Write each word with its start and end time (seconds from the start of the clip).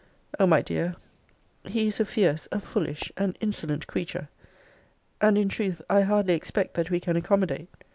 O 0.39 0.47
my 0.47 0.63
dear! 0.63 0.95
he 1.63 1.85
is 1.85 1.99
a 1.99 2.05
fierce, 2.05 2.47
a 2.51 2.59
foolish, 2.59 3.11
an 3.17 3.37
insolent 3.39 3.85
creature! 3.85 4.29
And, 5.21 5.37
in 5.37 5.47
truth, 5.47 5.79
I 5.91 6.01
hardly 6.01 6.33
expect 6.33 6.73
that 6.73 6.89
we 6.89 6.99
can 6.99 7.15
accommodate. 7.15 7.69